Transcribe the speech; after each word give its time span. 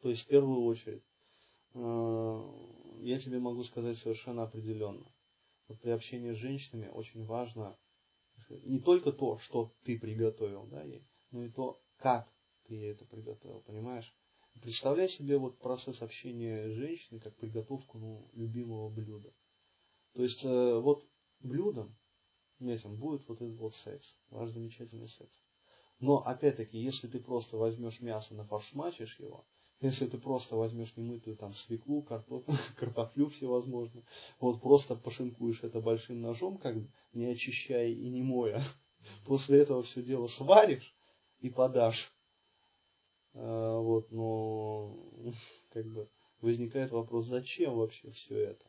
То 0.00 0.10
есть 0.10 0.24
в 0.24 0.28
первую 0.28 0.62
очередь 0.62 1.02
э, 1.74 2.98
я 3.02 3.18
тебе 3.20 3.38
могу 3.38 3.64
сказать 3.64 3.96
совершенно 3.98 4.44
определенно. 4.44 5.10
Вот 5.66 5.80
при 5.80 5.90
общении 5.90 6.32
с 6.32 6.36
женщинами 6.36 6.88
очень 6.88 7.24
важно 7.24 7.76
не 8.64 8.78
только 8.80 9.12
то, 9.12 9.38
что 9.38 9.72
ты 9.82 9.98
приготовил 9.98 10.66
да, 10.66 10.82
ей, 10.82 11.06
но 11.30 11.44
и 11.44 11.50
то, 11.50 11.80
как 11.96 12.28
ты 12.64 12.74
ей 12.74 12.92
это 12.92 13.04
приготовил, 13.04 13.60
понимаешь? 13.62 14.14
Представляй 14.62 15.08
себе 15.08 15.38
вот 15.38 15.58
процесс 15.58 16.02
общения 16.02 16.68
с 16.68 16.72
женщиной 16.72 17.20
как 17.20 17.36
подготовку 17.36 17.98
ну, 17.98 18.30
любимого 18.32 18.88
блюда. 18.90 19.32
То 20.14 20.22
есть 20.22 20.44
э, 20.44 20.78
вот 20.80 21.06
блюдом 21.40 21.96
этим 22.60 22.96
будет 22.96 23.26
вот 23.28 23.40
этот 23.40 23.56
вот 23.58 23.74
секс, 23.74 24.16
ваш 24.30 24.50
замечательный 24.50 25.08
секс. 25.08 25.40
Но 26.00 26.18
опять-таки, 26.24 26.78
если 26.78 27.08
ты 27.08 27.20
просто 27.20 27.56
возьмешь 27.56 28.00
мясо, 28.00 28.34
нафаршмачишь 28.34 29.18
его, 29.20 29.46
если 29.80 30.06
ты 30.06 30.18
просто 30.18 30.56
возьмешь 30.56 30.96
немытую 30.96 31.36
там 31.36 31.54
свеклу, 31.54 32.02
картоф, 32.02 32.44
картофлю 32.76 33.28
всевозможно, 33.28 34.02
вот 34.40 34.60
просто 34.60 34.96
пошинкуешь 34.96 35.62
это 35.62 35.80
большим 35.80 36.20
ножом, 36.20 36.58
как 36.58 36.76
бы, 36.76 36.90
не 37.12 37.26
очищая 37.26 37.88
и 37.88 38.08
не 38.08 38.22
моя, 38.22 38.62
после 39.26 39.60
этого 39.60 39.82
все 39.82 40.02
дело 40.02 40.26
сваришь 40.26 40.94
и 41.40 41.50
подашь. 41.50 42.12
А, 43.34 43.78
вот, 43.78 44.10
но 44.10 44.96
как 45.70 45.86
бы 45.86 46.10
возникает 46.40 46.90
вопрос, 46.90 47.26
зачем 47.26 47.76
вообще 47.76 48.10
все 48.10 48.36
это? 48.36 48.64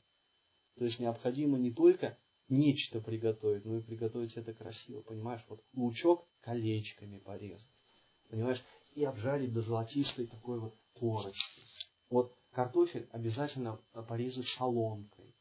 То 0.75 0.85
есть 0.85 0.99
необходимо 0.99 1.57
не 1.57 1.71
только 1.71 2.17
нечто 2.47 3.02
приготовить, 3.02 3.66
но 3.66 3.77
и 3.77 3.81
приготовить 3.81 4.38
это 4.38 4.53
красиво, 4.53 5.02
понимаешь? 5.02 5.45
Вот 5.49 5.63
лучок 5.73 6.27
колечками 6.41 7.19
порезать, 7.19 7.83
понимаешь? 8.30 8.63
И 8.99 9.05
обжарить 9.05 9.53
до 9.53 9.62
золотистой 9.62 10.27
такой 10.27 10.59
вот 10.59 10.76
корочки. 10.94 11.62
Вот 12.09 12.38
картофель 12.52 13.08
обязательно 13.13 13.77
порезать 14.09 14.50
соломкой, 14.50 15.38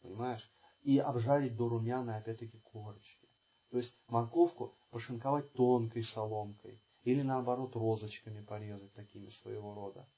понимаешь? 0.00 0.50
И 0.82 0.98
обжарить 0.98 1.56
до 1.56 1.68
румяной, 1.68 2.16
опять-таки, 2.16 2.58
корочки. 2.58 3.28
То 3.70 3.76
есть 3.76 3.96
морковку 4.08 4.76
пошинковать 4.90 5.52
тонкой 5.52 6.02
соломкой. 6.02 6.82
Или 7.04 7.22
наоборот 7.22 7.76
розочками 7.76 8.42
порезать 8.42 8.92
такими 8.94 9.28
своего 9.28 9.72
рода. 9.72 10.08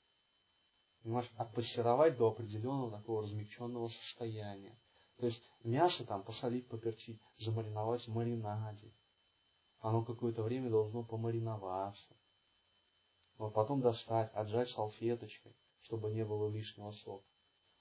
Понимаешь, 1.02 1.30
отпассеровать 1.36 2.16
до 2.16 2.28
определенного 2.28 2.90
такого 2.92 3.24
размягченного 3.24 3.88
состояния. 3.88 4.80
То 5.18 5.26
есть 5.26 5.42
мясо 5.64 6.06
там 6.06 6.22
посолить, 6.22 6.66
поперчить, 6.66 7.20
замариновать 7.36 8.06
в 8.06 8.14
маринаде. 8.14 8.94
Оно 9.80 10.02
какое-то 10.02 10.42
время 10.42 10.70
должно 10.70 11.04
помариноваться. 11.04 12.16
Вот 13.38 13.54
потом 13.54 13.80
достать, 13.80 14.30
отжать 14.34 14.68
салфеточкой, 14.68 15.56
чтобы 15.80 16.10
не 16.10 16.24
было 16.24 16.50
лишнего 16.50 16.90
сока. 16.90 17.24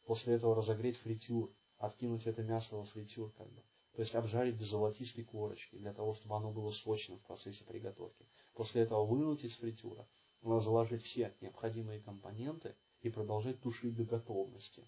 После 0.05 0.35
этого 0.35 0.55
разогреть 0.55 0.97
фритюр, 0.97 1.51
откинуть 1.77 2.27
это 2.27 2.43
мясо 2.43 2.75
во 2.75 2.85
фритюр 2.85 3.31
как 3.33 3.51
бы. 3.51 3.63
То 3.93 4.01
есть 4.03 4.13
обжарить 4.13 4.57
до 4.57 4.63
золотистой 4.63 5.23
корочки, 5.23 5.75
для 5.75 5.91
того, 5.91 6.13
чтобы 6.13 6.35
оно 6.35 6.51
было 6.51 6.69
сочным 6.69 7.17
в 7.17 7.25
процессе 7.25 7.65
приготовки. 7.65 8.29
После 8.53 8.83
этого 8.83 9.03
вынуть 9.03 9.43
из 9.43 9.55
фритюра, 9.55 10.07
заложить 10.43 11.03
все 11.03 11.35
необходимые 11.41 12.01
компоненты 12.01 12.75
и 13.01 13.09
продолжать 13.09 13.59
тушить 13.59 13.95
до 13.95 14.03
готовности. 14.03 14.87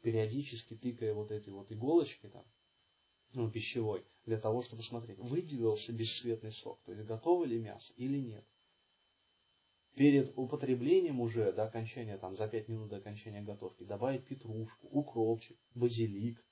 Периодически 0.00 0.74
тыкая 0.74 1.12
вот 1.12 1.30
этой 1.30 1.52
вот 1.52 1.70
иголочкой 1.70 2.30
там, 2.30 2.46
ну, 3.34 3.50
пищевой, 3.50 4.06
для 4.24 4.40
того, 4.40 4.62
чтобы 4.62 4.82
смотреть, 4.82 5.18
выделился 5.18 5.92
бесцветный 5.92 6.52
сок, 6.52 6.80
то 6.84 6.92
есть 6.92 7.04
готово 7.04 7.44
ли 7.44 7.58
мясо 7.58 7.92
или 7.96 8.18
нет. 8.18 8.46
Перед 9.94 10.32
употреблением 10.36 11.20
уже 11.20 11.52
до 11.52 11.64
окончания, 11.64 12.16
там, 12.16 12.34
за 12.34 12.48
5 12.48 12.68
минут 12.68 12.88
до 12.88 12.96
окончания 12.96 13.42
готовки, 13.42 13.84
добавить 13.84 14.24
петрушку, 14.24 14.86
укропчик, 14.88 15.58
базилик, 15.74 16.42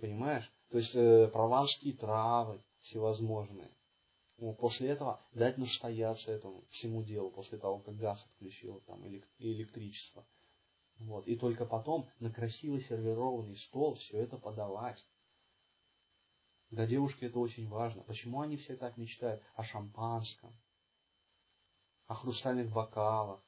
Понимаешь? 0.00 0.50
То 0.70 0.78
есть 0.78 0.94
э, 0.94 1.28
прованские 1.28 1.94
травы 1.94 2.64
всевозможные. 2.80 3.70
Ну, 4.38 4.54
после 4.54 4.88
этого 4.88 5.20
дать 5.32 5.58
настояться 5.58 6.32
этому 6.32 6.64
всему 6.70 7.02
делу, 7.02 7.30
после 7.30 7.58
того, 7.58 7.80
как 7.80 7.96
газ 7.96 8.26
отключил 8.26 8.80
там, 8.86 9.06
электричество. 9.38 10.26
Вот. 11.00 11.26
И 11.28 11.36
только 11.36 11.66
потом 11.66 12.08
на 12.18 12.32
красиво 12.32 12.80
сервированный 12.80 13.56
стол 13.56 13.94
все 13.94 14.16
это 14.16 14.38
подавать. 14.38 15.06
Для 16.70 16.86
девушки 16.86 17.26
это 17.26 17.38
очень 17.38 17.68
важно. 17.68 18.02
Почему 18.02 18.40
они 18.40 18.56
все 18.56 18.76
так 18.76 18.96
мечтают 18.96 19.42
о 19.54 19.64
шампанском, 19.64 20.56
о 22.10 22.14
хрустальных 22.14 22.72
бокалах? 22.72 23.40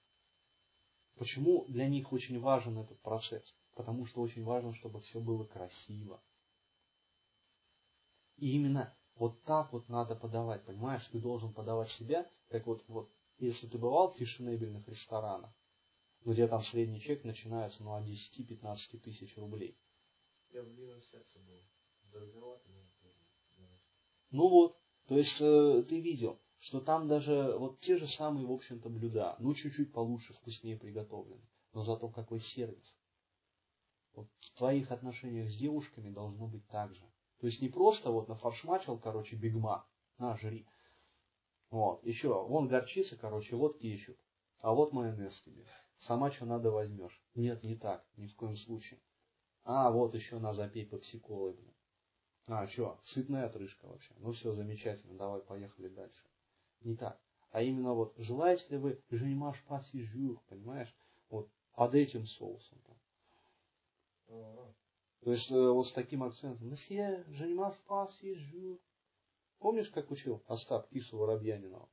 Почему 1.17 1.65
для 1.67 1.89
них 1.89 2.13
очень 2.13 2.39
важен 2.39 2.79
этот 2.79 3.01
процесс? 3.01 3.57
Потому 3.75 4.07
что 4.07 4.21
очень 4.21 4.45
важно, 4.45 4.73
чтобы 4.73 5.01
все 5.01 5.19
было 5.19 5.45
красиво. 5.45 6.23
И 8.37 8.55
именно 8.55 8.97
вот 9.17 9.43
так 9.43 9.73
вот 9.73 9.89
надо 9.89 10.15
подавать, 10.15 10.65
понимаешь? 10.65 11.09
Ты 11.09 11.19
должен 11.19 11.53
подавать 11.53 11.91
себя, 11.91 12.31
как 12.51 12.69
вот, 12.69 12.85
вот 12.87 13.11
если 13.39 13.67
ты 13.67 13.79
бывал 13.79 14.13
в 14.13 14.17
фешенебельных 14.17 14.87
ресторанах, 14.87 15.51
где 16.25 16.47
там 16.47 16.63
средний 16.63 17.01
чек 17.01 17.25
начинается 17.25 17.83
ну, 17.83 17.95
от 17.95 18.05
10-15 18.05 19.01
тысяч 19.01 19.37
рублей. 19.39 19.77
Я 20.51 20.63
в 20.63 20.69
Лином 20.69 21.03
сердце 21.03 21.41
был. 21.41 21.61
Дороговато, 22.13 22.69
но 22.69 23.69
Ну 24.31 24.49
вот, 24.49 24.79
то 25.09 25.17
есть 25.19 25.41
э, 25.41 25.83
ты 25.89 26.01
видел, 26.01 26.39
что 26.63 26.81
там 26.81 27.09
даже 27.09 27.57
вот 27.59 27.81
те 27.81 27.97
же 27.97 28.07
самые, 28.07 28.47
в 28.47 28.53
общем-то, 28.53 28.89
блюда, 28.89 29.35
ну 29.41 29.53
чуть-чуть 29.53 29.93
получше, 29.93 30.33
вкуснее 30.33 30.79
приготовлены, 30.79 31.43
но 31.73 31.83
зато 31.83 32.09
какой 32.09 32.39
сервис. 32.39 32.97
Вот 34.15 34.29
в 34.39 34.55
твоих 34.55 34.93
отношениях 34.93 35.51
с 35.51 35.57
девушками 35.57 36.11
должно 36.11 36.47
быть 36.47 36.65
так 36.69 36.95
же. 36.95 37.05
То 37.41 37.49
есть 37.49 37.61
не 37.63 37.69
просто 37.69 38.13
вот 38.13 38.29
нафаршмачил, 38.29 38.97
короче, 38.97 39.35
бигмак, 39.35 39.85
на, 40.19 40.37
жри. 40.37 40.65
Вот, 41.71 42.05
еще, 42.05 42.29
вон 42.45 42.69
горчица, 42.69 43.17
короче, 43.17 43.57
вот 43.57 43.79
кетчуп, 43.79 44.17
а 44.61 44.73
вот 44.73 44.93
майонез 44.93 45.41
тебе. 45.41 45.67
Сама 45.97 46.31
что 46.31 46.47
надо 46.47 46.71
возьмешь. 46.71 47.25
Нет, 47.35 47.65
не 47.65 47.75
так, 47.75 48.07
ни 48.17 48.29
в 48.29 48.37
коем 48.37 48.55
случае. 48.55 49.01
А, 49.65 49.91
вот 49.91 50.15
еще 50.15 50.39
на 50.39 50.55
запей 50.55 50.87
попсиколы, 50.87 51.55
блин. 51.55 51.75
А, 52.47 52.69
что, 52.69 53.01
сытная 53.03 53.47
отрыжка 53.47 53.89
вообще. 53.89 54.15
Ну 54.19 54.31
все, 54.31 54.53
замечательно, 54.53 55.19
давай, 55.19 55.41
поехали 55.41 55.89
дальше. 55.89 56.25
Не 56.85 56.97
так. 56.97 57.21
А 57.51 57.63
именно 57.63 57.95
вот, 57.95 58.15
желаете 58.17 58.67
ли 58.71 58.79
вы 58.79 59.03
женимаш 59.11 59.63
паси 59.65 60.03
жюр, 60.03 60.41
понимаешь? 60.49 60.95
Вот 61.29 61.51
под 61.75 61.95
этим 61.95 62.27
соусом. 62.27 62.79
Там. 62.87 62.97
То 65.21 65.31
есть 65.31 65.51
э, 65.53 65.71
вот 65.71 65.87
с 65.87 65.93
таким 65.93 66.23
акцентом. 66.23 66.69
Месье, 66.69 67.25
занимал 67.29 67.73
спас 67.73 68.19
жур. 68.23 68.81
Помнишь, 69.59 69.91
как 69.91 70.11
учил 70.11 70.43
Остап 70.47 70.89
Кису 70.89 71.19
Воробьянинова? 71.19 71.89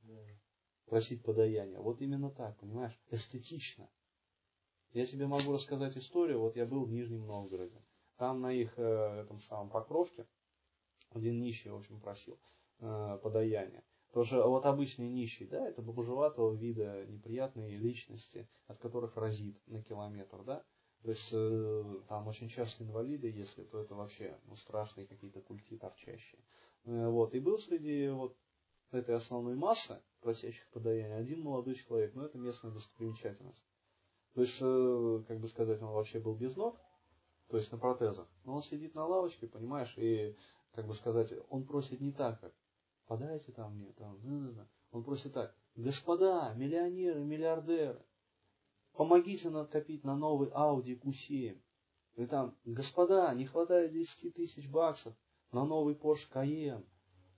Просить 0.86 1.22
подаяние. 1.22 1.78
Вот 1.78 2.00
именно 2.00 2.30
так, 2.30 2.58
понимаешь? 2.58 2.98
Эстетично. 3.10 3.88
Я 4.92 5.06
тебе 5.06 5.28
могу 5.28 5.52
рассказать 5.52 5.96
историю. 5.96 6.40
Вот 6.40 6.56
я 6.56 6.66
был 6.66 6.84
в 6.84 6.90
Нижнем 6.90 7.26
Новгороде. 7.26 7.80
Там 8.16 8.40
на 8.40 8.52
их 8.52 8.76
э, 8.76 9.20
этом 9.22 9.38
самом 9.38 9.70
покровке 9.70 10.26
один 11.10 11.40
нищий, 11.40 11.70
в 11.70 11.76
общем, 11.76 12.00
просил 12.00 12.38
э, 12.80 13.18
подаяние. 13.22 13.84
Тоже 14.12 14.42
вот 14.42 14.66
обычный 14.66 15.08
нищий, 15.08 15.46
да, 15.46 15.68
это 15.68 15.82
бомжеватого 15.82 16.52
вида 16.54 17.06
неприятные 17.06 17.76
личности, 17.76 18.48
от 18.66 18.78
которых 18.78 19.16
разит 19.16 19.62
на 19.66 19.82
километр, 19.82 20.42
да. 20.42 20.64
То 21.02 21.10
есть 21.10 21.30
э, 21.32 22.00
там 22.08 22.26
очень 22.26 22.48
часто 22.48 22.84
инвалиды, 22.84 23.28
если, 23.28 23.62
то 23.62 23.80
это 23.80 23.94
вообще 23.94 24.38
ну, 24.46 24.56
страшные 24.56 25.06
какие-то 25.06 25.40
культи 25.40 25.78
торчащие. 25.78 26.42
Э, 26.84 27.08
вот. 27.08 27.34
И 27.34 27.40
был 27.40 27.56
среди 27.58 28.08
вот 28.08 28.36
этой 28.90 29.14
основной 29.14 29.54
массы 29.54 30.02
просящих 30.20 30.68
подаяния 30.70 31.16
один 31.16 31.42
молодой 31.42 31.76
человек, 31.76 32.14
но 32.14 32.26
это 32.26 32.36
местная 32.36 32.72
достопримечательность. 32.72 33.64
То 34.34 34.42
есть, 34.42 34.58
э, 34.60 35.24
как 35.26 35.40
бы 35.40 35.48
сказать, 35.48 35.80
он 35.80 35.92
вообще 35.92 36.18
был 36.18 36.34
без 36.34 36.56
ног, 36.56 36.78
то 37.48 37.56
есть 37.56 37.72
на 37.72 37.78
протезах. 37.78 38.28
Но 38.44 38.56
он 38.56 38.62
сидит 38.62 38.94
на 38.94 39.06
лавочке, 39.06 39.46
понимаешь, 39.46 39.96
и, 39.96 40.36
как 40.72 40.86
бы 40.86 40.94
сказать, 40.94 41.32
он 41.48 41.64
просит 41.64 42.00
не 42.00 42.12
так, 42.12 42.40
как 42.40 42.52
подайте 43.10 43.50
там 43.50 43.74
мне, 43.74 43.92
там, 43.94 44.20
да, 44.22 44.30
да, 44.30 44.52
да. 44.52 44.68
Он 44.92 45.02
просит 45.02 45.32
так, 45.32 45.52
господа, 45.74 46.54
миллионеры, 46.54 47.24
миллиардеры, 47.24 48.00
помогите 48.92 49.50
накопить 49.50 50.04
на 50.04 50.16
новый 50.16 50.48
Audi 50.50 50.96
Q7. 50.96 51.60
И 52.14 52.26
там, 52.26 52.56
господа, 52.64 53.34
не 53.34 53.46
хватает 53.46 53.90
10 53.90 54.32
тысяч 54.32 54.70
баксов 54.70 55.12
на 55.50 55.64
новый 55.64 55.96
Porsche 55.96 56.30
Cayenne. 56.32 56.86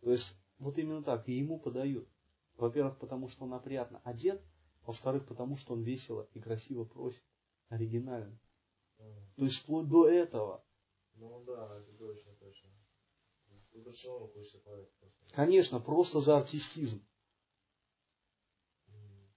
То 0.03 0.11
есть, 0.11 0.39
вот 0.59 0.77
именно 0.77 1.03
так, 1.03 1.27
и 1.27 1.33
ему 1.33 1.59
подают. 1.59 2.07
Во-первых, 2.59 2.99
потому 2.99 3.29
что 3.29 3.45
он 3.45 3.55
опрятно 3.55 4.03
одет, 4.05 4.45
во-вторых, 4.85 5.27
потому 5.27 5.57
что 5.57 5.73
он 5.73 5.85
весело 5.85 6.29
и 6.35 6.41
красиво 6.41 6.85
просит. 6.85 7.25
Оригинально. 7.71 8.39
Mm. 8.99 9.15
То 9.37 9.45
есть, 9.45 9.63
вплоть 9.63 9.89
до 9.89 10.07
этого. 10.07 10.63
Ну 11.15 11.43
да, 11.47 11.79
это 11.79 11.97
точно, 11.97 12.35
точно. 12.35 12.69
Конечно, 15.33 15.81
просто 15.81 16.21
за 16.21 16.37
артистизм. 16.37 17.05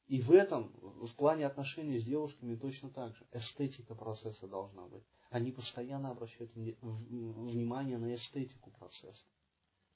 И 0.07 0.21
в 0.21 0.31
этом, 0.31 0.71
в 0.81 1.15
плане 1.15 1.47
отношений 1.47 1.97
с 1.97 2.03
девушками 2.03 2.55
точно 2.55 2.91
так 2.91 3.15
же. 3.15 3.27
Эстетика 3.31 3.95
процесса 3.95 4.47
должна 4.47 4.87
быть. 4.87 5.03
Они 5.31 5.51
постоянно 5.51 6.11
обращают 6.11 6.53
внимание 6.53 7.97
на 7.97 8.13
эстетику 8.13 8.69
процесса. 8.71 9.27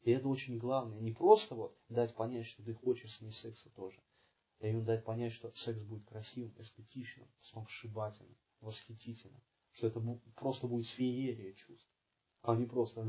И 0.01 0.11
это 0.11 0.27
очень 0.27 0.57
главное. 0.57 0.99
Не 0.99 1.11
просто 1.11 1.55
вот 1.55 1.77
дать 1.89 2.15
понять, 2.15 2.45
что 2.45 2.63
ты 2.63 2.73
хочешь 2.73 3.13
с 3.13 3.21
ней 3.21 3.31
секса 3.31 3.69
тоже. 3.69 4.01
А 4.59 4.67
именно 4.67 4.85
дать 4.85 5.05
понять, 5.05 5.31
что 5.31 5.53
секс 5.53 5.83
будет 5.83 6.05
красивым, 6.05 6.55
эстетичным, 6.57 7.27
сногсшибательным, 7.39 8.35
восхитительным. 8.61 9.41
Что 9.71 9.87
это 9.87 10.01
просто 10.35 10.67
будет 10.67 10.87
феерия 10.87 11.53
чувств. 11.53 11.87
А 12.41 12.55
не 12.55 12.65
просто 12.65 13.05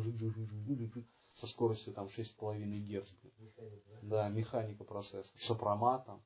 со 1.34 1.46
скоростью 1.46 1.92
там 1.94 2.06
6,5 2.06 3.00
Гц. 3.00 3.14
Да? 3.22 3.98
да, 4.02 4.28
механика 4.28 4.84
процесса. 4.84 5.32
С 5.36 5.50
апроматом, 5.50 6.22